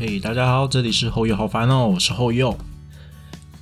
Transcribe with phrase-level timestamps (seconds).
[0.00, 2.56] 嘿，大家好，这里是后右好烦哦，我是后右。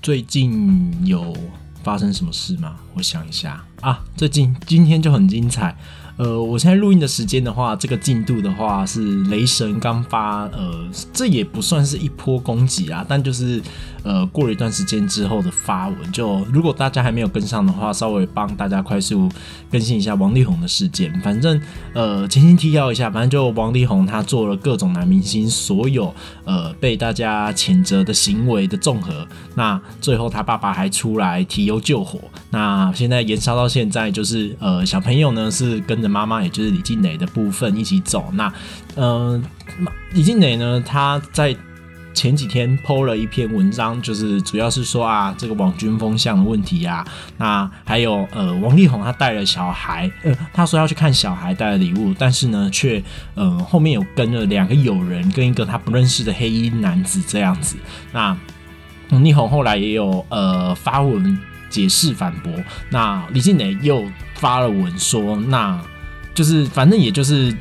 [0.03, 1.35] 最近有
[1.83, 2.77] 发生什么事吗？
[2.93, 5.75] 我想一下啊，最近今天就很精彩。
[6.17, 13.61] 呃，我现在录音的时间的话，这个进度的话是雷神刚发，呃，这也不算是一波攻击啊，但就是
[14.03, 19.29] 呃过了一段时间之后的发文，就如果大家还没有跟上的话，稍微帮大家快速
[19.71, 21.13] 更新一下王力宏的事件。
[21.21, 21.61] 反正
[21.93, 36.06] 呃，轻轻提要一下，反正就王力宏他做了各种男明星所有呃被大家谴责的行为的综合，那最后他爸爸还出来提油救火，那现在延烧到现在，就是呃小朋友呢是跟。
[36.09, 38.31] 妈妈，也就是李静蕾的部分一起走。
[38.33, 38.53] 那，
[38.97, 39.43] 嗯，
[40.13, 40.83] 李静蕾呢？
[40.87, 41.55] 她在
[42.15, 47.07] 前几天 PO 了一篇文章，就是主要是说啊，这个网军风向的问题啊。
[47.37, 57.77] 那还有，呃，王力宏他带了小孩，呃，他说要去看小孩带的礼物，但是呢，却，呃，后面有跟了两个友人跟一个他不认识的黑衣男子这样子。
[58.13, 58.35] 那
[59.11, 62.51] 王力宏后来也有呃发文解释反驳。
[62.89, 64.03] 那李静蕾又
[64.37, 65.79] 发了文说，那。
[66.37, 67.53] 就是，反正也就是，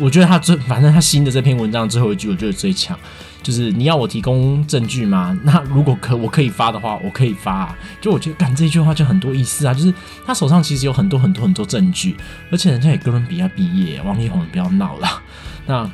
[0.00, 2.98] 我觉得他最，反正他新的这篇文章最后一句，我觉得最强，
[3.42, 5.38] 就是你要我提供证据吗？
[5.44, 7.74] 那如果可我可以发的话，我可以发。
[8.00, 9.94] 就我觉得，干这句话就很多意思啊，就是
[10.26, 12.16] 他手上其实有很多很多很多证据，
[12.50, 15.22] 而且人家也哥伦比亚毕业，王力宏不要闹了。
[15.66, 15.90] 那。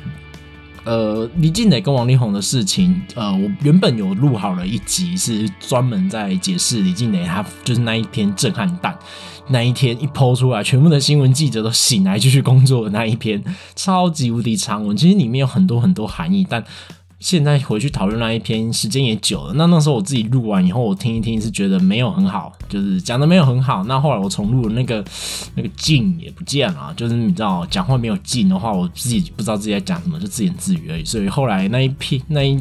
[0.89, 8.97] 呃，李静蕾跟王力宏的事情，呃，我原本有录好了一集，是专门在解释李静蕾，她就是那一天震撼弹，
[9.49, 13.39] 那一天一抛出来，全部的新闻记者都醒来继续工作的那一篇
[13.75, 16.63] 超级无敌长文，其实里面有很多很多含义，但。
[17.19, 19.53] 现在回去讨论那一篇，时间也久了。
[19.55, 23.83] 那那时候我自己录完以后，我听一听是觉得没有很好，就是讲的没有很好。
[23.83, 25.03] 那后来我重录，那个
[25.55, 31.03] 那个劲也不见了，就是你知道，讲话没有劲的话，我自己不知道自己在讲什么，就自言自语而已。
[31.03, 32.57] 所以后来那一篇那一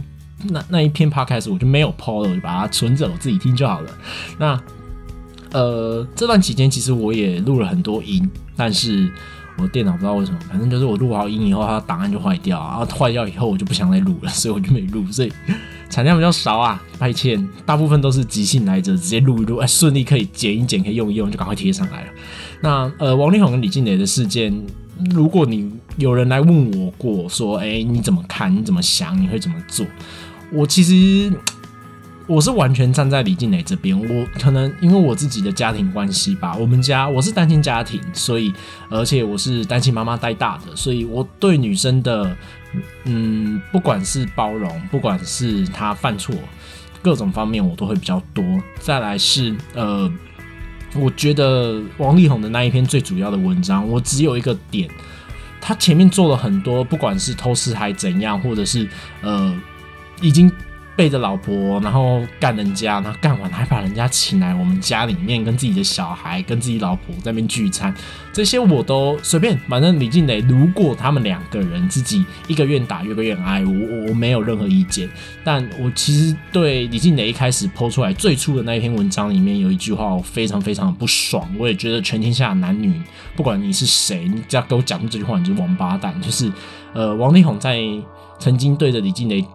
[0.48, 3.90] 那那一篇 podcast 我就没有 po 了，我就把它存着，我自己听就好了。
[4.40, 4.60] 那
[5.52, 9.12] 呃，这段期间其实我也录了很多音，但是。
[9.60, 15.32] 我电脑不知道为什么，反正就是我录好音以后，它档案就坏掉啊，坏掉以后我就不想再录了，所以我就没录，所以
[15.90, 22.08] 产量比较少啊，抱歉，大部分都是即兴来着，直接录一录，哎，顺利可以剪一剪，可以用一用，就赶快贴上来了。
[22.60, 24.52] 那呃，王力宏跟李静蕾的事件，
[25.10, 28.54] 如果你有人来问我过，说，哎，你怎么看？
[28.54, 29.20] 你怎么想？
[29.20, 29.84] 你会怎么做？
[30.52, 31.32] 我其实。
[32.28, 38.52] 我是完全站在李静蕾这边，我可能因为我自己的家庭关系吧，我们家我是单亲家庭，所以
[38.90, 42.36] 而且我是单亲妈妈带大的，所以我对女生的，
[43.04, 46.34] 嗯，不管是包容，不管是她犯错，
[47.00, 48.44] 各种方面我都会比较多。
[48.78, 50.12] 再来是呃，
[50.96, 54.86] 我觉得王力宏的那一篇最主要的文章，我只有一个点，
[55.62, 58.86] 他前面做了很多，不管是偷视还怎样，或者是
[59.22, 59.58] 呃，
[60.20, 60.52] 已经。
[60.98, 67.94] 背着老婆，然后干人家，然后干完还把人家请来我们家里面，跟自己的小孩、跟自己老婆在那边聚餐，
[68.32, 69.56] 这些我都随便。
[69.68, 75.08] 反正李静蕾，如果他们两个人自己一个愿打，一个愿挨，我我没有任何意见。
[75.44, 81.48] 但我其实对李静蕾一开始抛出来最初的那一篇文章里面有一句话，我非常非常的不爽。
[81.56, 83.00] 我也觉得全天下男女，
[83.36, 86.20] 不管你是谁，你只要给我讲出这句话，你就是王八蛋。
[86.20, 86.50] 就是
[86.92, 87.78] 呃，王力宏在
[88.40, 89.46] 曾经对着李静蕾。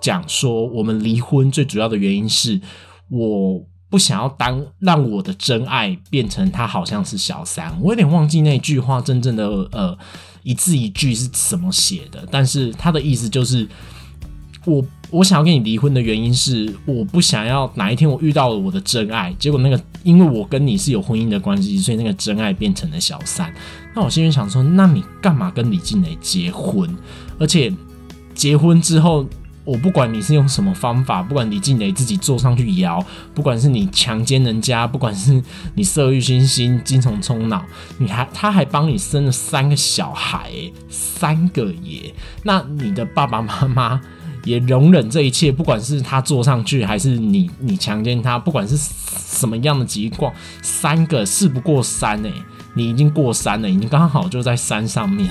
[0.00, 2.60] 讲说我们离婚最主要的原因是
[3.08, 9.98] 我不想要当让我的真爱变成他好像是小三，我有点忘记那句话真正的呃
[10.42, 13.66] 一字一句是怎么写的，但是他的意思就是
[14.64, 23.52] 我我想要跟你离婚的原因是我不想要哪一天我遇到了我的真爱，结果那个因为我跟你是有婚姻的关系，所以那个真爱变成了小三。
[23.94, 26.96] 那我心里想说，那你干嘛跟李静蕾结婚？
[27.40, 27.72] 而且
[28.36, 29.26] 结婚之后。
[29.62, 33.04] 我不管你是用什么方法，不管李静蕾自己坐上去摇，
[33.34, 35.40] 不管是你强奸人家，不管是
[35.74, 37.62] 你色欲熏心、精虫冲脑，
[37.98, 40.50] 你还他还帮你生了三个小孩，
[40.88, 42.12] 三个耶！
[42.42, 44.00] 那你的爸爸妈妈
[44.44, 50.32] 也容忍这一切，不管是他坐上去，还是你你强奸他，不管是什么样的情况，
[50.62, 52.32] 三个事不过三哎，
[52.74, 55.28] 你已经过三了，已经刚好就在山上面。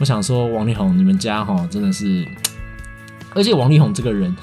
[0.00, 2.26] 我想说，王力宏，你们家哈真的是。
[3.34, 4.34] 而且王力宏这个人，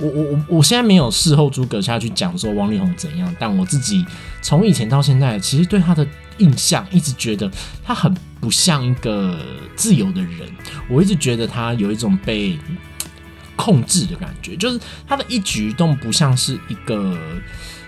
[0.00, 4.04] 我我我我现在没有事后诸葛下去讲说王力宏怎样，但我自己
[4.42, 6.06] 从以前到现在，其实对他的
[6.38, 7.50] 印象一直觉得
[7.84, 9.38] 他很不像一个
[9.76, 10.40] 自由的人，
[10.88, 12.58] 我一直觉得他有一种被
[13.56, 17.16] 控制的感觉，就是他的一举一动不像是一个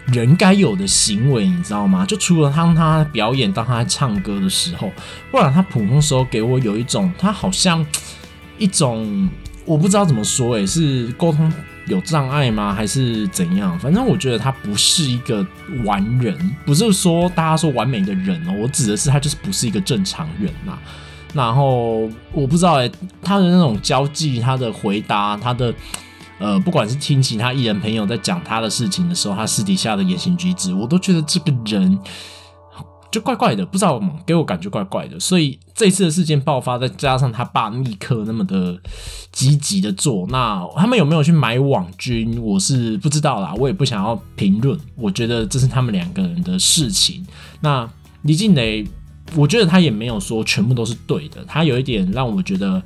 [0.07, 2.07] 人该有的行为，你知道吗？
[2.07, 4.91] 就除了当他表演、当他唱歌的时候，
[5.31, 7.85] 不然他普通时候给我有一种他好像
[8.59, 9.29] 一种。
[9.67, 11.53] 我不知道怎么说，诶，是沟通
[11.87, 13.79] 有障碍吗，还是怎样？
[13.79, 15.45] 反正我觉得他不是一个
[15.85, 16.35] 完人，
[16.65, 20.79] 不是说大家说完美的人哦，我指的是他就是不是一个正常人呐。
[21.35, 22.91] 然后我不知道诶，
[23.21, 25.75] 他的那种交际，他的回答，他的
[26.39, 31.99] 呃，不管是听其他艺人朋友在讲他的事情的时候，他私底下的言行举止，我都觉得这个人。
[33.17, 38.79] 就怪怪的，不知道给我感觉怪怪的，所以这次的事件爆发，再加上他爸密克那么的
[39.33, 47.27] 积极的做，那他们有没有去买网军，我是不知道啦，我也不想要评论，我觉得这是他们两个人的事情。
[47.63, 47.89] 那
[48.21, 48.87] 李静蕾，
[49.35, 52.83] 我觉得他也没有说全部都是对的，他有一点让我觉得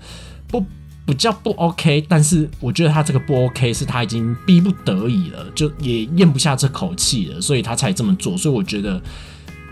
[0.47, 0.65] 不
[1.05, 8.37] 不叫不 OK，但是我觉得他这个不 OK 是他已经逼不得已了，就也咽不下这口气了，所以他才这么做。
[8.37, 9.03] 所以我觉得。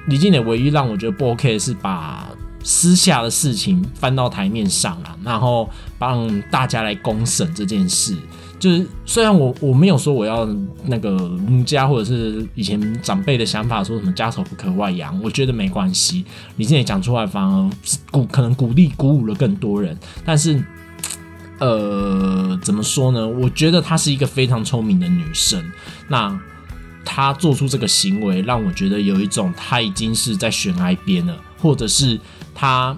[0.09, 2.29] 李静蕾唯一让我觉得不 OK 的是把
[2.65, 5.69] 私下的事情翻到台面上了，然后
[5.99, 8.17] 帮大家来公审这件事。
[8.59, 10.45] 就是虽然我我没有说我要
[10.87, 16.25] 那个母家或者是以前长辈的想法，说什么家丑不可外扬，我觉得没关系。
[16.57, 17.71] 李静蕾讲出来反而
[18.11, 20.61] 鼓可能鼓励鼓舞了更多人，但是
[21.61, 23.29] 呃怎么说呢？
[23.29, 25.65] 我觉得她是一个非常聪明的女生。
[26.09, 26.37] 那
[27.11, 32.21] 他做出这个行为，让我觉得有一种他已经是在悬崖边了，或者是
[32.55, 32.95] 他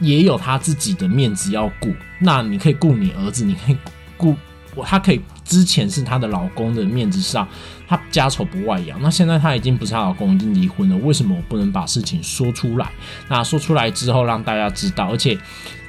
[0.00, 1.90] 也有他自己的面子要顾。
[2.20, 3.76] 那你可以顾你儿子，你可以
[4.18, 4.36] 顾
[4.74, 7.48] 我，他可以之前是他的老公的面子上，
[7.88, 9.00] 他家丑不外扬。
[9.00, 12.90] 那现在他已经不是他老公，已经离婚了，为什么我不能把事情说出来？
[13.28, 15.38] 那说出来之后让大家知道，而且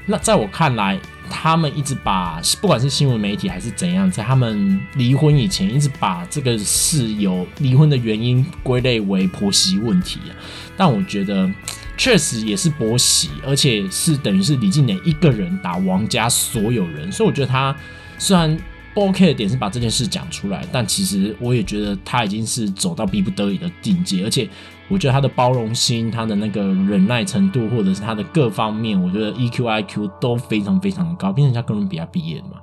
[0.06, 1.00] 那在我看来。
[1.28, 10.31] 他们一直把不管是新闻媒体还是怎样，在他们离婚以前，一直把这个事有离婚的原因归类为婆媳问题啊。
[10.78, 11.52] 但我觉得
[11.98, 17.75] 确实也是婆媳，而且是等于是李静蕾一个人打王家所有人，所以我觉得他
[18.19, 18.56] 虽然。
[18.94, 24.48] 不 OK 的点是把这件事讲出来，但其实我也觉得他已经是走到逼不得已的境界，而且
[24.90, 31.34] 我觉得他的包容心、他的那个忍耐程度，或者是他的各方面，我觉得 EQ、IQ 都非常非常的高。
[31.34, 32.62] 毕竟人家哥伦比亚毕业的嘛，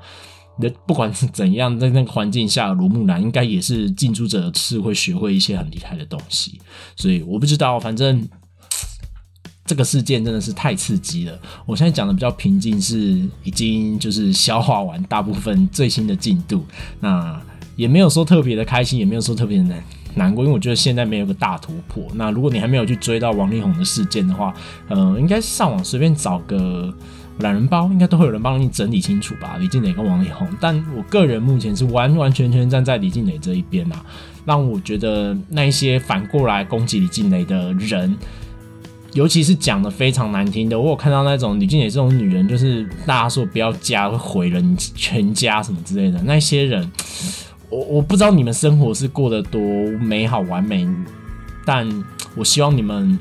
[0.61, 6.61] 那不管是怎样，在那个环境下，罗木兰应该也是近朱者赤，会学会一些很厉害的东西。
[6.97, 8.29] 所以我不知道，反正。
[9.65, 11.39] 这个事件真的是太刺激了。
[11.65, 12.97] 我现在讲的比较平静，是
[13.45, 16.67] 已经就是消化完大部分最新的进度，
[16.99, 17.41] 那
[17.77, 19.83] 也没有说特别的开心，也没有说特别的难
[20.15, 22.05] 难过，因为我觉得现在没有个大突破。
[22.15, 24.53] 那如果你还没有去追到王力宏的事件的话，
[24.89, 26.93] 呃，应该上网随便找个
[27.39, 29.57] 懒人包，应该都会有人帮你整理清楚吧。
[29.59, 34.05] 李静蕾跟王力宏，但我个人目前是完完全全站在李静蕾这一边啊，
[34.45, 38.17] 让我觉得那些反过来攻击李静蕾的人。
[39.15, 46.91] 尤其是讲的非常难听的，我有看到那种李静蕾这种女人，就是大家说不要嫁会毁了你全家什么之类的那些人，
[47.73, 49.61] 我我不知道你们生活是过得多
[49.99, 50.87] 美好完美，
[51.65, 51.89] 但
[52.35, 53.19] 我希望你们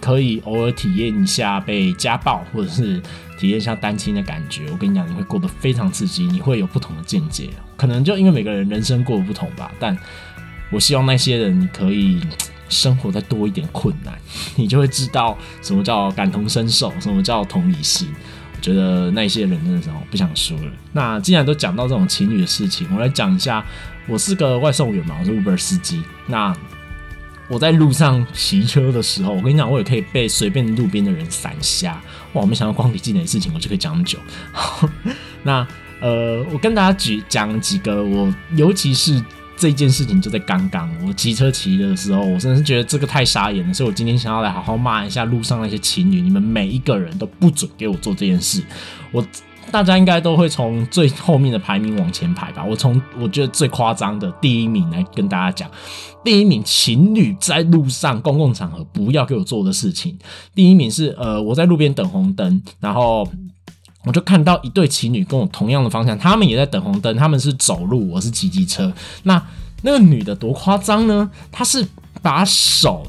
[0.00, 3.00] 可以偶尔体验一下被家暴，或者是
[3.38, 4.70] 体验一下单亲的感觉。
[4.70, 7.48] 我跟你讲，你会过得非常刺激，你会有不同的见解。
[7.74, 9.96] 可能就因为每个人人生过得不同吧，但
[10.70, 12.20] 我希望那些人可以。
[12.68, 14.12] 生活再多一点困难，
[14.56, 18.08] 你就会知道什么叫感同身受，什么叫同理心。
[18.66, 20.72] 觉得那些人真的是不想说了。
[20.92, 23.64] 那既然都讲到这种情侣的事情，我来讲一下。
[24.08, 26.02] 我是个外送员嘛，我是 Uber 司机。
[26.26, 26.52] 那
[27.48, 31.92] 我在路上骑车的时候，我跟你讲，我也可以被随便路边的人闪瞎。
[32.32, 34.18] 哇，我没想到光你技能的事情，我就可以讲那么久。
[35.44, 35.66] 那
[36.00, 39.22] 呃，我跟大家举讲几个，我尤其是。
[39.56, 48.62] 这件事情就在刚刚，我骑车骑的时候，我真的是觉得这个太傻眼了，所以我今天想要来好好骂一下路上那些情侣，你们每一个人都不准给我做这件事。
[49.12, 49.24] 我
[49.70, 52.64] 大家应该都会从最后面的排名往前排吧。
[52.64, 55.70] 我从我觉得最夸张的第一名来跟大家讲，
[56.22, 60.18] 第一名情侣在路上公共场合不要给我做的事情。
[60.54, 63.26] 第一名是呃，我在路边等红灯，然后。
[64.06, 68.90] 我就看到一对情侣跟我同样的方向，他们也在等红灯，他们是走路，我是骑机车。
[69.24, 69.44] 那
[69.82, 71.28] 那个女的多夸张呢？
[71.50, 71.84] 她是
[72.22, 73.04] 把手，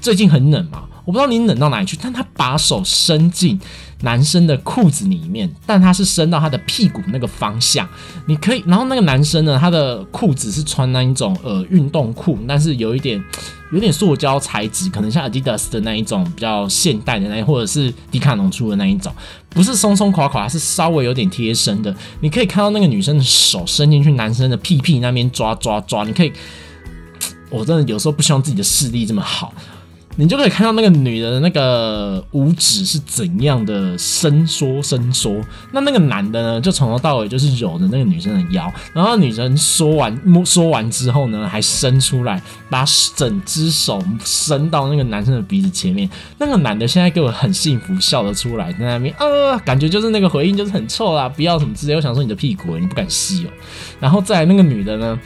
[0.00, 3.58] 最近很冷嘛，我不知道你冷到哪里去，但她把手伸进。
[4.02, 7.88] 男生的裤子里面，但他是伸到他的屁股那个方向，
[8.26, 8.62] 你可以。
[8.66, 13.22] 然后那个男生呢，他的裤子是穿那一种呃运动裤，但是有一点
[13.72, 19.10] 有点塑胶材质，可能像 Adidas 的那一种比较现代的那，或者是迪卡侬出的那一种，
[19.48, 21.94] 不是松松垮垮，是稍微有点贴身的。
[22.20, 26.32] 你可以看到那个女生的手伸进去男生的屁屁那边抓抓抓，你可以，
[27.48, 29.54] 我真的有时候不希望自己的视力这么好。
[30.16, 35.40] 你就可以看到那个女人的那个五指是怎样的伸缩伸缩，
[35.72, 42.84] 那那个男的呢，就从头到尾就是揉着那个女生的腰，然后女生说完摸说完之后呢，还伸出来，把
[43.16, 46.08] 整只手伸到那个男生的鼻子前面。
[46.38, 51.94] 那个男的现在给我很幸福，笑得出来，在那边呃，感觉就是那个回应就是很臭啦，不要什么之类。
[51.94, 53.50] 我想说你的屁股，你不敢吸哦。
[53.98, 55.18] 然后再那个女的呢？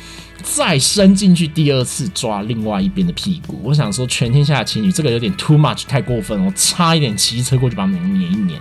[0.54, 8.58] 再伸进去第二次抓另外一边的屁股，我想说全天下的情侣这个有点 too much 太过分了，我差一点骑车过去把他们碾一碾，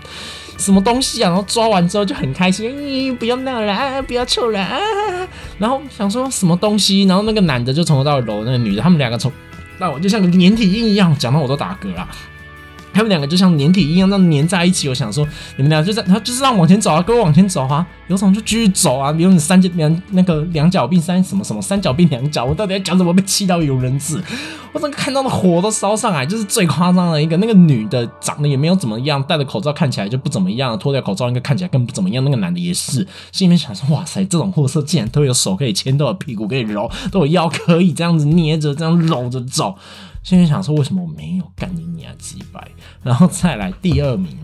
[0.57, 1.29] 什么东西啊？
[1.29, 4.77] 然后抓完之后就很开心，咦，不要闹了啊，不要臭了啊，
[5.59, 7.03] 然后想说什么东西？
[7.03, 9.31] 然后那个男的就从头到尾搂那个女的，他们两个从
[9.77, 12.07] 那我就像个粘体印一样，讲到我都打嗝了。
[12.95, 14.87] 他们两个就像粘体一样，那粘在一起。
[14.87, 19.11] 我想说，你们俩就在，他就是让往前走啊，跟我往前走啊，有种就继续走啊。
[19.11, 23.13] 比如你三角两那个两脚并三什么什么三角并两脚，我到底要讲什么？
[23.13, 24.21] 被气到有人质，
[24.71, 27.35] 我整个看到的火都烧上来，就是最夸张的一个。
[27.37, 32.23] 那个女的长得也没有怎么样，戴着口罩看起来就不怎么样，脱掉口罩应该看起来更不怎么样。
[32.23, 39.75] 那个男的也是，心里面想说，哇塞，这种货色竟然都有手可以牵，都有屁股可以揉，都有腰可以这样子捏着，这样搂着走。
[40.25, 42.67] 心里想说，为什么我没有干你娘几百？
[43.03, 44.35] 然后再来第二名，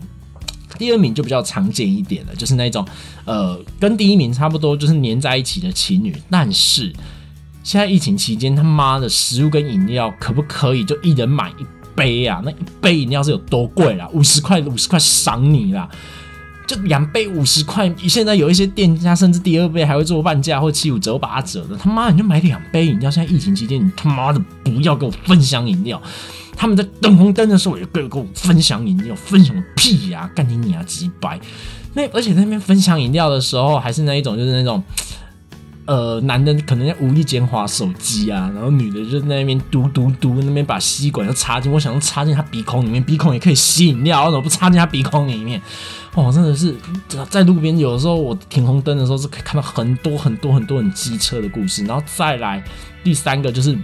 [0.78, 2.86] 第二名就比较常见一点了，就是那种
[3.24, 6.14] 呃，跟第一名差不多，就是黏在一起的情侣。
[6.30, 6.92] 但是
[7.64, 12.40] 现在疫情期间，他妈的食物跟饮料可不可以就一人买一杯啊？
[12.44, 14.08] 那一杯饮料是有多贵啦？
[14.12, 15.90] 五十块，五十块赏你啦！
[16.76, 21.76] 两杯五十块，现在有一些店家甚至第二杯还会做半价或七五折八折的。
[21.76, 23.10] 他妈，你就买两杯饮料。
[23.10, 26.00] 现在疫情期间，你他妈的不要跟我分享饮料。
[26.56, 30.30] 他们在等红灯的时候也跟跟我分享饮料，分享屁呀！
[30.34, 31.40] 干你娘几百。
[31.94, 34.82] 那而且那边分享饮料的时候，还是那一种，就是那种。
[35.84, 45.60] 呃，男的可能在无意间划手机啊，然后女的就在那边嘟嘟嘟，那边把吸管要插进，我想要插进他鼻孔里面，鼻孔也可以吸饮料，为什么不插进他鼻孔里面？
[46.14, 46.76] 哦，真的是
[47.30, 52.62] 在路边，有的时候我停红灯的时候是可以看到很多很多很多很机车的故事，然后再来
[53.02, 53.76] 第三个就是。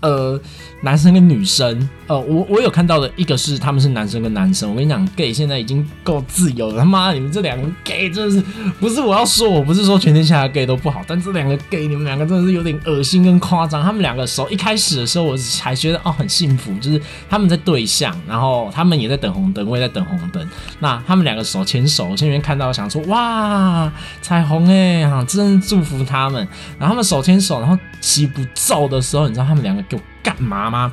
[0.00, 0.40] 呃，
[0.80, 4.70] 男生跟女生，呃，我我有看到的一个是他们是男生跟男生。
[4.70, 6.78] 我跟你讲，gay 现在已经够自由了。
[6.78, 8.40] 他妈，你们这两个 gay 真的是
[8.78, 13.82] 不是我要说，我不是说全天下的 gay 都不好，但这两个 gay 你们两个真的是有点恶心跟夸张。
[13.82, 20.48] 他们两个手一开始的时候，我还觉得哦很幸福，就是他们在对象，然后他们也在等红灯，我也在等红灯。
[20.78, 23.92] 那他们两个手牵手，我前面看到想说哇
[24.22, 26.46] 彩虹哎，哈，真祝福他们。
[26.78, 29.82] 然后他们手牵手，然后起步走的时候，你知道他们两个。
[29.88, 30.92] 给我干嘛吗？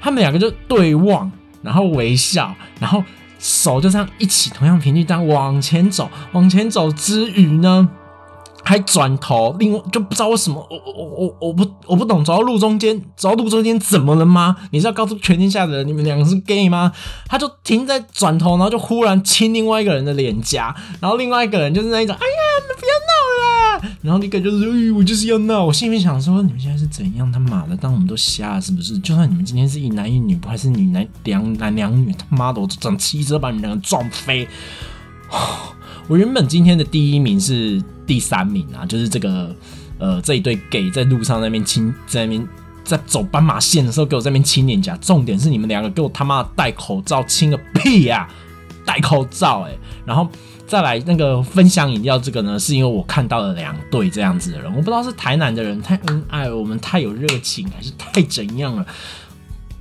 [0.00, 1.30] 他们两个就对望，
[1.62, 3.02] 然后微笑，然后
[3.38, 7.88] 手就这样一起，同样频率这样往前走，往前走之余呢？
[8.64, 14.56] 还转头，另外就不知道为什么，我我我我我不我不懂，走到路中间，走到路中间怎么了吗？
[14.72, 16.92] 你是要告诉全天下的人，你们两个是 gay 吗？
[17.26, 23.14] 他就停在转头，然后就忽然亲另外一个人的脸颊，然后另外一个人就是那一种，哎呀，你不要闹，
[24.02, 25.64] 然后那个就是，哎，我就是要闹。
[25.64, 27.30] 我心里面想说，你们现在是怎样？
[27.30, 28.98] 他妈的，当我们都瞎了是不是？
[28.98, 32.12] 就算你们今天是一男一女，不还是女男两男两女？
[32.12, 34.48] 他妈的，我整汽车把你们两个撞飞。
[36.06, 39.54] 我原本今天的第一名是第三名啊，就是这个
[39.98, 42.48] 呃这一对 gay 在路上那边亲，在那边
[42.82, 44.96] 在走斑马线的时候给我在那边亲脸颊。
[44.96, 48.28] 重点是你们两个给我他妈戴口罩亲个屁呀！
[48.88, 49.76] 戴口罩哎，
[50.06, 50.26] 然后
[50.66, 58.86] 再来那个分享饮料这个呢，是因为我看到了两对这样子的人，我不知道是台南的人太恩爱，我们太有热情，还是太怎样了？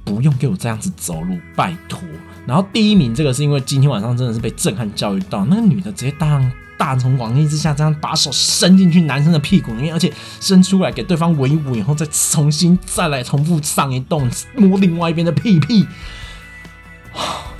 [0.03, 1.97] 不用给我这样子走路，拜托。
[2.45, 6.41] 然后第一名这个是因为今天晚上真的是被震撼教育到，那个女的直接大
[6.77, 10.11] 大从广义之下这样把手伸进去男生的屁股里面，而且
[10.41, 15.85] 伸出来给对方闻一闻，以后再重新再来重复上一动摸另外一边的屁屁。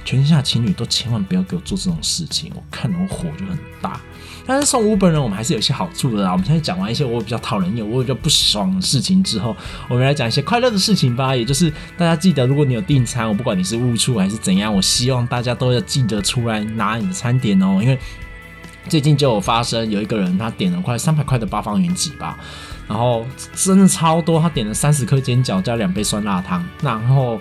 [0.08, 4.00] 全天下情侣都千万不要给我做这种事情，我看我火就很大。
[4.46, 6.32] 但是送五本人，我们还是有些好处的啦。
[6.32, 9.54] 我们现在讲完一些我比较讨人厌、我比较不爽的事情之后，
[9.90, 11.36] 我们来讲一些快乐的事情吧。
[11.36, 17.80] 也就是大家记得，如果你有订餐，我不管你是误触还是怎样，我希望大家都要记得出来拿你的餐点哦。
[17.82, 18.00] 因为
[18.88, 22.40] 最近就有发生，有一个人他点了快三百块的八方云集吧，
[22.88, 27.38] 然后真的超多，他点了三十颗煎饺加两杯酸辣汤，然后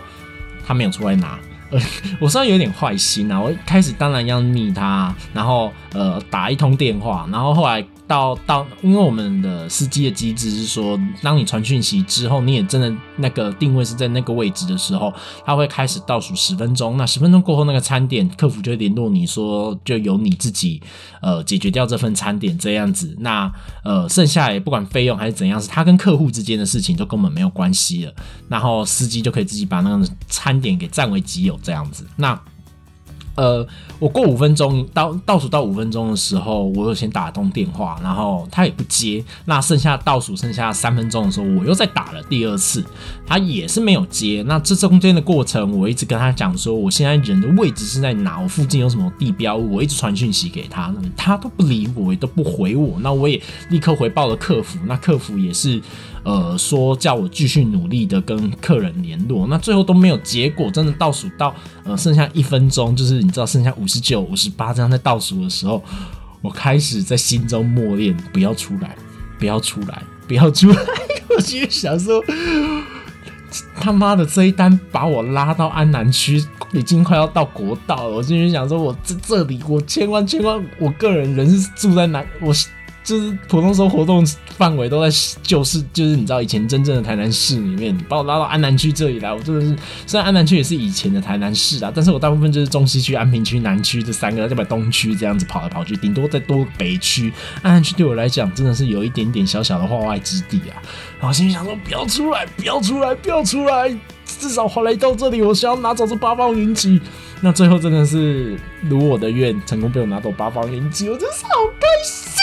[0.67, 1.39] 他没有出来拿。
[1.71, 1.79] 呃，
[2.21, 15.13] 我虽然有点坏心啊，我一开始当然要逆他，然后呃打一通电话，然后后来到到，因为我们的司机的机制是说，当你传讯息之后，你也真的那个定位是在那个位置的时候，
[15.45, 16.97] 他会开始倒数十分钟。
[16.97, 20.81] 那十分钟过后，那个餐点客服就会联络你说，就由你自己
[21.21, 23.15] 呃解决掉这份餐点这样子。
[23.19, 28.13] 那呃剩下也不管费用还是怎样，是他跟客户之间的事情都根本没有关系了。
[28.49, 32.07] 然后司机就可以自己把那个餐点给占为己有这样子。
[32.17, 32.41] 那
[33.37, 33.67] 呃，
[33.99, 39.25] 我过五分钟倒倒数到五分钟的时候，我有先打通电话，然后他也不接。
[39.45, 42.85] 那剩下倒数剩下三分钟的时候，我又再打了第二次，
[43.27, 44.43] 他也是没有接。
[44.47, 52.97] 那这中间的过程，我一直跟他讲说，我现在人的位置是在哪，我附近有什么地标，我一直传讯息给他，他都不理我，也都不回我。
[53.01, 55.81] 那我也立刻回报了客服，那客服也是。
[56.27, 60.69] 呃，说叫我继续努力的跟客人联络，那最后都没有结果。
[60.73, 61.55] 真的倒数到
[61.85, 65.81] 呃剩下一分钟，就是你知道剩下五十九、五十八这样在倒数的时候，
[66.43, 68.97] 我开始在心中默念：不要出来，
[69.39, 70.77] 不要出来，不要出来。
[71.29, 72.21] 我心里想说，
[73.77, 78.17] 他妈的这一单把我拉到安南区，已经快要到国道了。
[78.17, 82.67] 我心里想说，我在这里，我千万千万，我个人人是住在南，我是。
[83.07, 84.27] 就是普通时候活动
[84.59, 85.09] 范围都在
[85.41, 89.77] 就是就是你知道以前真正的台南市里面，把我拉到安南区这里来，我真的是
[90.09, 97.33] 虽然安南区也是以前的台南市啊，但是我大部分就是中西区、安平区、南区这三个，再把东区这样子跑来跑去，顶多再多北区。
[97.63, 100.83] 安南区对我来讲真的是有一点点小小的化外之地啊。
[101.21, 103.89] 然后心里想说不要出来，不要出来，不要出来，
[104.27, 107.01] 至少后来到这里，我想要拿走这八方云集。
[107.41, 112.36] 那最后真的是如我的愿，成功被我拿走八方云集，我真是好开心。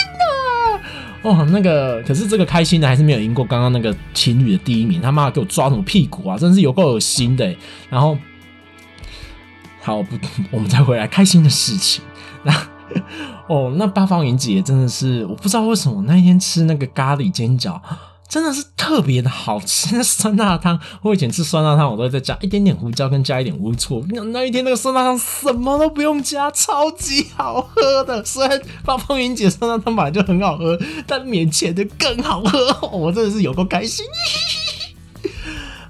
[1.24, 5.00] 哦，那个，可是这个开心的还是没有赢过刚刚那个情侣的第一名。
[5.00, 6.36] 他妈给我抓什么屁股啊！
[6.36, 7.56] 真是有够恶心的。
[7.88, 8.18] 然后，
[9.80, 10.16] 好不，
[10.52, 12.04] 我们再回来开心的事情。
[12.42, 12.52] 那
[13.48, 17.80] 哦，那八方云集真的是，我不知道为什么那一天吃那个咖喱煎饺。
[18.34, 20.76] 真的是特别的好吃，酸辣汤。
[21.02, 24.04] 我以前吃酸辣汤，我都会再加一点点胡椒，跟加一点乌醋。
[24.08, 28.24] 那那一天那个酸辣汤什么都不用加，超级好喝的。
[28.24, 30.76] 虽然八方云姐酸辣汤本来就很好喝，
[31.06, 32.88] 但免钱的更好喝。
[32.88, 34.04] 我真的是有够开心。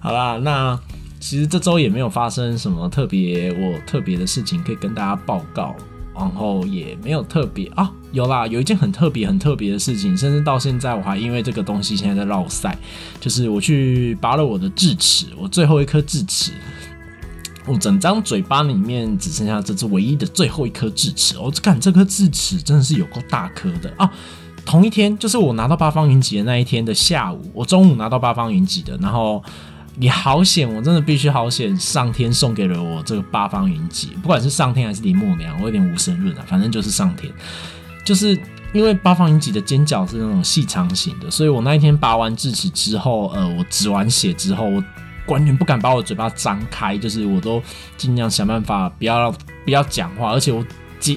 [0.00, 0.78] 好啦，那
[1.18, 5.74] 其实这周也没有发生什么特别我特别的事情可以跟大家报告。
[6.14, 12.78] 然后也没有特别啊，有啦，有一件很特别、很特别的事情，甚至到现在我还因为这个东西现在在绕赛，
[13.20, 16.52] 就是我去拔了我的智齿，我最后一颗智齿，
[17.66, 24.10] 我整张嘴巴里面只剩下这只唯一的最后一颗智齿，我感这颗智齿真的是有够大颗的啊！
[24.64, 29.42] 同一天，就是我拿到八方云集的那一天的下午，我中午拿到八方云集的，然后。
[29.96, 31.76] 你好险，我真的必须好险！
[31.78, 37.32] 上天送给了我这个八方云集，不管是上天还是林默娘，我有点无神论啊，反正就是上天。
[38.04, 38.36] 就是
[38.72, 44.82] 因为八方云集的尖角是那种细长型的，所以我那一天拔完智齿之后，呃，我止完血之后，我
[45.28, 47.62] 完全不敢把我嘴巴张开，就是我都
[47.96, 49.30] 尽量想办法不要
[49.64, 50.64] 不要讲话，而且我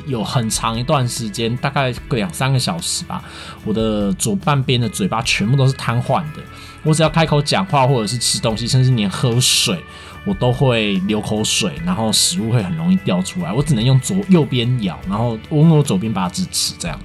[0.05, 3.23] 有很长一段时间，大概两三个小时吧，
[3.65, 6.41] 我的左半边的嘴巴全部都是瘫痪的。
[6.87, 9.77] 我只要开口讲话，或者是吃东西，甚至连喝水，
[10.25, 13.51] 我都会流口水，然后食物会很容易掉出来。
[13.51, 16.97] 我只能用左右边咬，然后用我左边把智齿，这样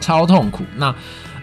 [0.00, 0.64] 超痛苦。
[0.76, 0.94] 那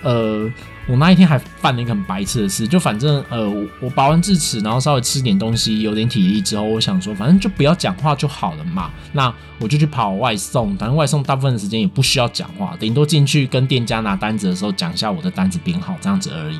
[0.04, 0.48] 呃，
[0.88, 3.50] 我那一天还犯了一个很白痴的事，就反正呃，
[3.82, 8.92] 我拔完智齿，然后稍微吃点东西，有点体力之后，我想说，反正就不要讲话就好了嘛。
[9.14, 16.60] 那我就去跑外送，反正外送大部分的时间也不需要讲话，顶多进去跟店家拿单子的时候讲一下我的单子编号这样子而已。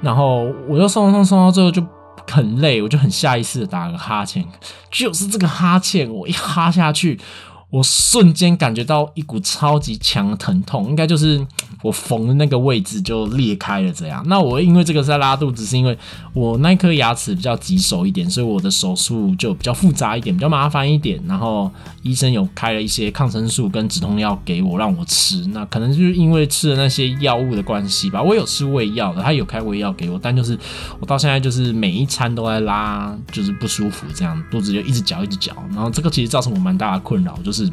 [0.00, 1.84] 然后我又送送送到最后就
[2.30, 4.44] 很累，我就很下意识的打个哈欠，
[4.90, 7.20] 就是这个哈欠，我一哈下去。
[7.70, 11.40] 我瞬间感觉到一股超级强的疼痛，应该就是
[11.82, 14.24] 我缝的那个位置就裂开了这样。
[14.26, 15.96] 那我因为这个在拉肚子，是因为
[16.32, 21.22] 我那颗牙齿比较棘手一点，所以我的手术就比较复杂一点，比较麻烦一点。
[21.28, 21.70] 然后
[22.02, 28.20] 医生有开了一些抗生素跟止痛药给我让我吃，那可能就是因为吃了那些药物的关系吧。
[28.20, 30.58] 我有吃胃药的，他有开胃药给我，但就是
[30.98, 35.54] 我到现在就是每一餐都在拉，就是不舒服这样，肚子就一直绞一直绞。
[35.72, 37.59] 然后这个其实造成我蛮大的困扰，就是。
[37.64, 37.70] 是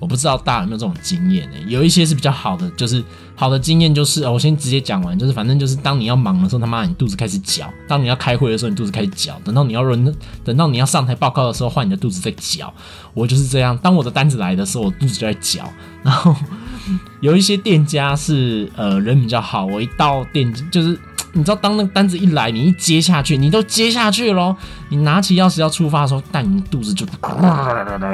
[0.00, 1.56] 我不知道大家有没有这种经验呢？
[1.66, 3.02] 有一些是比较好的，就是
[3.34, 12.74] 好的经验就是，我先直接讲完，就是反正就是当你要忙的时候，他妈你肚子开始绞；当你要开会的时候，你肚子开始绞；等到你要轮，等到你要上台报告的时候，换你的肚子在绞。
[13.14, 15.72] 我就是这样，当我的单子来的时候，我肚子就在绞。
[16.02, 16.34] 然后
[17.22, 20.98] 有一些店家是呃人比较好，我一到店就是。
[21.36, 24.56] 你知道，当那个单子一来，你一接下去，你都接下去喽。
[24.88, 27.04] 你拿起钥匙要出发的时候，但你肚子就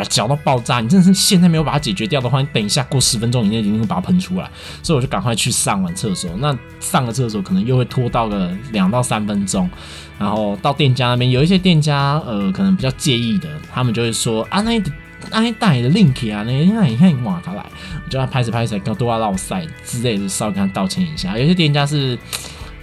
[0.09, 0.80] 绞到爆炸。
[0.80, 4.50] 你真的是现在没有把它解决掉的话，你等一下过十分钟以内一定会把它喷出来。
[4.83, 6.30] 所以我就赶快去上完厕所。
[6.38, 9.68] 那上个厕所可能又会拖到个两到三分钟。
[10.18, 14.83] 然后到店家那边，有一些店家呃可能比较介意的，他们就会说啊，那
[15.30, 17.66] 那带的 link 啊，那那你看哇，他来，
[18.02, 21.37] 我就要拍着拍着跟多要绕赛之类的，稍微跟他道歉一下。
[21.37, 22.18] 有些店家是。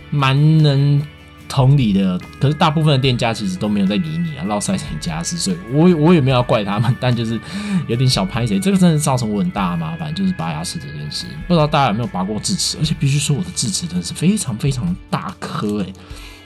[0.10, 1.02] 蛮能
[1.50, 7.39] 同理的，可是大部分的店家其实都没有在理你啊，落塞成家事，所以我我也没有要怪他们，但就是
[7.88, 11.26] 有点小拍谁，这个真的造成我很大的麻烦，就是拔牙齿这件事。
[11.48, 12.78] 不知道大家有没有拔过智齿？
[12.80, 15.93] 而且必须说我的智齿真的是非常非常大颗诶，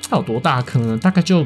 [0.08, 0.98] 它有多大颗呢？
[0.98, 1.46] 大概就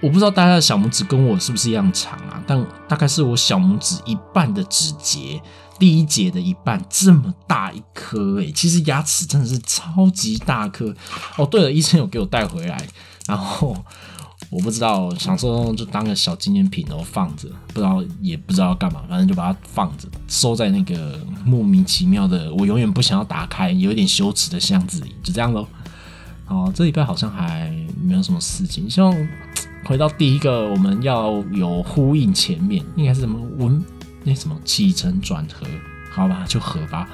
[0.00, 5.40] 我不知道大家的小拇指跟我是不是一样长啊，但大概是我小拇指一半的指节。
[5.82, 10.94] 第一节的一半这么大一颗诶，其实牙齿真的是超级大颗
[11.36, 11.44] 哦。
[11.44, 12.86] 对了，医生有给我带回来，
[13.26, 13.76] 然后
[14.48, 25.66] 我不知道，想说就当个小纪念品哦放着，不知道也不知道干嘛，反正就把它放着，收在那个莫名其妙的我永远不想要打开、有点羞耻的箱子里，就这样喽。
[26.46, 29.12] 哦，这礼拜好像还没有什么事情，希望
[29.84, 33.84] 回到第一个我们要有呼应前面，应该是什么文。
[34.24, 35.66] 那什么起承转合，
[36.10, 37.08] 好吧，就合吧。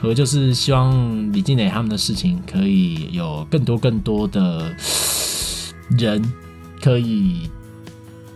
[0.00, 4.74] 合就是希望李静蕾他们的事情可以有更多更多的
[5.90, 6.22] 人
[6.80, 7.50] 可以。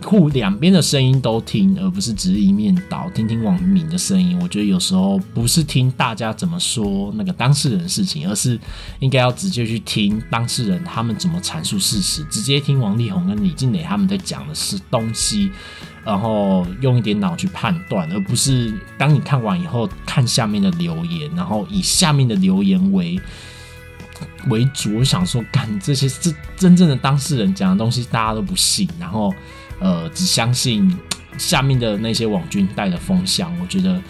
[0.00, 4.38] 互两边的声音都听，而不是只是一面倒，听听网民的声音。
[4.40, 8.58] 我觉得有时候不是听大家怎么说那个当事人的事情，而是
[9.00, 15.50] 应该要直接去听当事人他们怎么阐述事实，直接听王力宏跟李静蕾他们在讲的是东西，
[16.08, 23.20] 然后用一点脑去判断，而不是当你看完以后看下面的留言，然后以下面的留言为
[24.48, 24.96] 为主。
[24.96, 29.34] 我想说，干这些真真正的当事人讲的东西，大家都不信，然后。
[29.80, 30.92] 呃，只相信
[31.38, 34.02] 下面的那些网军带的风向，我觉得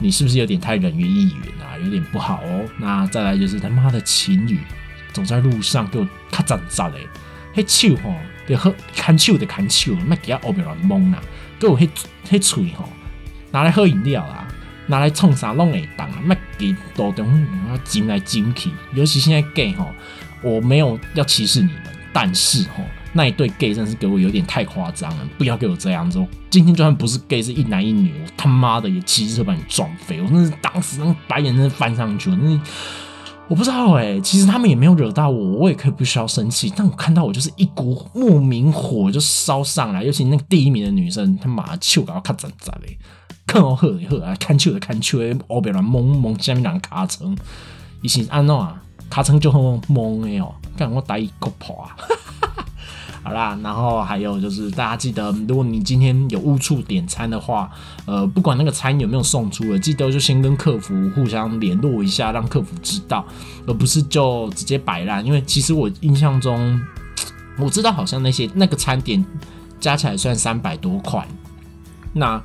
[0.00, 1.78] 你是不是有点太人云亦云啊？
[1.84, 2.64] 有点不好哦。
[2.80, 4.58] 那再来就是他妈的情侣
[5.12, 6.98] 走在路上给我咔嚓嚓的，
[7.54, 8.12] 嘿手吼，
[8.48, 11.22] 就喝看手的看手，那给他后边乱蒙啊，
[11.58, 11.88] 给我嘿
[12.28, 12.88] 嘿嘴吼，
[13.50, 14.48] 拿来喝饮料啊，
[14.86, 17.26] 拿来冲啥弄会当啊，那给多东
[17.68, 19.92] 啊进来进去，尤其现在 gay 吼，
[20.42, 21.82] 我没有要歧视你们，
[22.12, 22.84] 但是吼。
[23.14, 26.24] 那一对 gay 真是给我有点太夸张了，不要给我这样子。
[26.50, 30.20] 今天就算不是 gay，是一男一女，我他妈的也骑车把你撞飞。
[30.20, 32.36] 我那是当时那白眼真是翻上去了。
[32.36, 32.60] 那
[33.48, 36.70] 我不知道哎，其实他们也没有惹到我，我也可以不需要生气。
[36.76, 42.98] 但我看到我就是一股莫名火就烧上来，尤其那个第一名的女生，他妈手搞卡整整嘞，
[43.46, 47.34] 看我喝喝啊，看球的看球的，我被人懵懵下面两卡层，
[48.02, 51.96] 一是安诺啊，卡层就很懵的哦，看我打一个破啊。
[53.28, 57.70] 好啦，然后还有就是，大家记得，如果你今天有误触点餐的话，
[58.06, 63.22] 呃，不管那个餐有没有送出了，记得就先跟客服互相联络一下，让客服知道，
[63.66, 65.22] 而不是就直接摆烂。
[65.26, 66.80] 因为其实我印象中，
[67.58, 69.22] 我知道好像那些那个餐点
[69.78, 71.28] 加起来算三百多块。
[72.14, 72.42] 那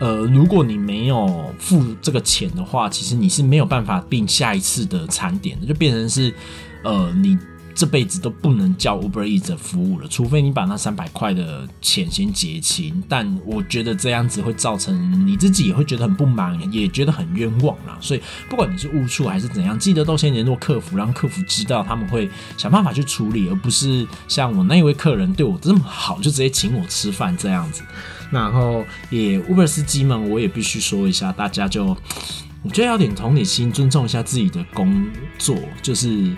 [0.00, 6.34] 呃，如果你没有付这个钱的话，其实你是没有办法订下一次的餐点的，就变成是
[6.82, 7.36] 呃你。
[7.74, 13.02] 这辈子都不能叫 Uber Eats 服务了，除非你把那三百块的钱先结清。
[13.08, 17.98] 但我觉得这样子会造成你自己也会觉得很不满，也觉得很冤枉啦。
[18.00, 27.82] 所以不管你是误触还是怎样，记得都先联络客服，让客服知道他们会想办法去处理，而不是像我那一位客人对我这么好，就直接请我吃饭这样子。
[28.30, 31.96] 然后也 Uber 司机们，我也必须说一下，大家就
[32.62, 35.06] 我觉得要点同理心，尊重一下自己的工
[35.38, 36.34] 作，就是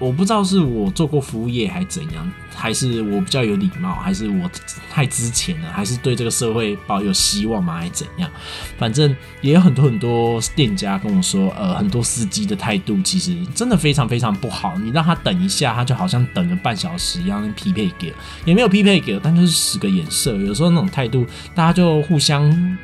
[0.00, 0.10] 我。
[0.20, 4.50] 不知道是我做过服务业还是怎样，还是我比较有礼貌，还是我
[4.90, 8.30] 太之前了，还是对这个社会抱有希望吗，还怎样？
[8.76, 14.76] 反正也有很多很多店家跟我说，呃，很多司机的态度其实真的非常非常不好。
[14.76, 18.12] 你让他等一下，他就好像等了半小时一样，匹配给
[18.44, 20.36] 也没有匹配给，但就是使个眼色。
[20.36, 22.78] 有时候那种态度，大家就互相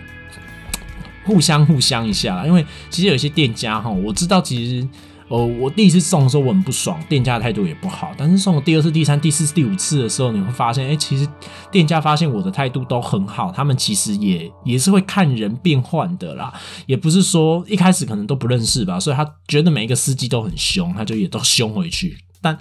[1.25, 2.47] 互相互相一下。
[2.47, 4.89] 因为其实有些店家哈，我知道其实。
[5.29, 8.13] 哦，我第一次送的时候我很不爽，店家态度也不好。
[8.17, 11.27] 但是送了第二次、第三、第四、第五次的时候，你会发现，哎，其实
[11.71, 16.53] 店家发现我的态度都很好，他们其实也也是会看人变换的啦，
[16.87, 22.17] 也不是说一开始可能都不认识吧，所以他觉得每一个司机都很凶，他就也都凶回去。
[22.41, 22.57] 但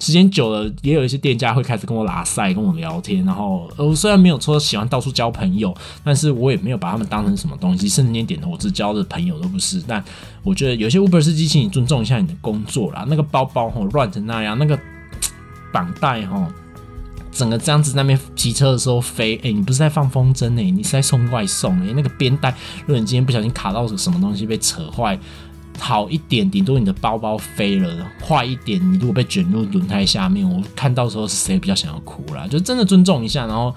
[0.00, 3.24] 时间久了，也有一些店家会开始跟我拉塞，跟我聊天。
[3.24, 9.82] 然后，我虽然没有说喜欢到处交朋友，但是我也没有把他们当成什么东西，甚至连点头我只交的朋友都不是。
[9.86, 10.02] 但
[10.42, 13.04] 我觉得有些 Uber 司机，请你尊重一下你的工作啦。
[13.08, 14.78] 那个包包吼乱成那样，那个
[15.72, 16.46] 绑带吼。
[17.32, 22.54] 整个这样子那边骑车的时候飞，哎，你不是在放风筝哎，你是在送外送哎，那个边带，
[22.86, 25.18] 如果你今天不小心卡到什么东西被扯坏，
[25.78, 27.90] 好一点，顶多你的包包飞了；
[28.24, 32.46] 坏一点，你如果被卷入轮胎下面，我看到时候是谁比较想要哭啦？
[32.48, 33.46] 就真的尊重一下。
[33.46, 33.74] 然后，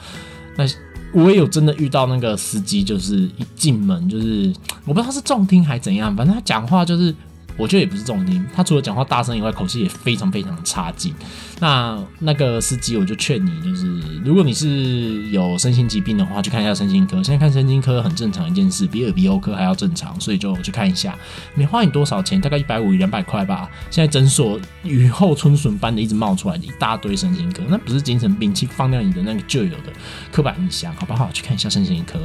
[0.57, 0.65] 那
[1.13, 4.53] 我也有真的遇到那个司机，就是一进门就是
[4.85, 7.13] 我不知道是重听还怎样，反正他讲话就是。
[7.57, 11.13] 我觉得也不是重点，他除了讲话大声以外，口气也非常非常差劲。
[11.59, 13.87] 那那个司机，我就劝你，就是
[14.23, 17.15] 如果你是有身心疾病的话，去看一下身心科。
[17.23, 21.17] 现在看身心科很正常一件事，比耳鼻喉科还要正常，所以就去看一下。
[21.55, 23.67] 没花你多少钱，大概一百五两百块吧。
[23.89, 29.91] 现在诊所雨后春笋般的一直冒出来一大堆身心科，那不是精神病，去放掉你的那个旧有的
[30.31, 31.31] 刻板印象，好不好？
[31.33, 32.19] 去看一下身心科，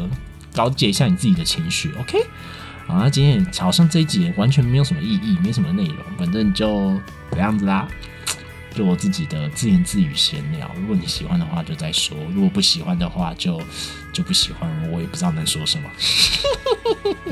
[0.56, 2.18] 了解一下你自己的情绪，OK。
[2.92, 7.00] 好，那今天好像这一集完全没有什么意义，没什么内容，反正就
[7.30, 7.88] 这样子啦，
[8.74, 10.70] 就我自己的自言自语闲聊。
[10.78, 13.58] 如果你喜欢的话，就再说；如果不喜欢的话，就
[14.12, 14.70] 就不喜欢。
[14.92, 15.88] 我也不知道能说什么。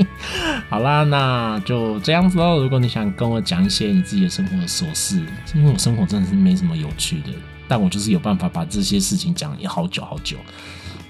[0.67, 2.59] 好啦，那就这样子喽。
[2.59, 7.29] 如果你想跟我讲一些你自己的生活的琐事，因为我生活真的是没什么有趣的，
[7.67, 10.37] 但我就是有办法把这些事情讲好久好久。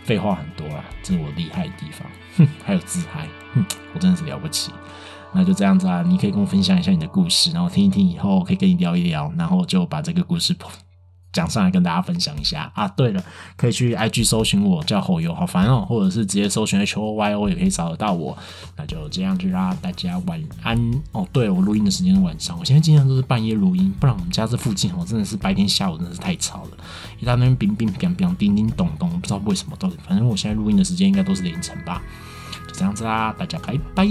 [0.04, 2.08] 废话很多啦，这是我厉害的地方。
[2.38, 4.72] 哼，还有自嗨，哼，我真的是了不起。
[5.34, 10.54] 那就这样子啊，你可以跟我分享一下你的故事，然后听一听，以后可以跟你聊一聊，然后就把这个故事
[11.34, 12.88] 讲上来跟大家分享一下啊。
[12.90, 13.24] 对了，
[13.56, 18.38] 可以去 IG 搜寻我叫后友，好烦哦，或者是直接搜寻 H O Y O 也可以找得到我。
[18.76, 21.28] 那就这样子啦，大家晚安哦。
[21.32, 26.72] 对，我录音的时间是晚上，我现在经常都是半夜录音，不然我们家这附近哦真的是白天下午真的是太吵了，
[27.20, 32.02] 一大堆冰冰冰冰叮叮咚咚，不知道为什么到底，反正我现在录音的时间应该都是凌晨吧。
[32.68, 34.06] 就这样子啦，大家拜拜。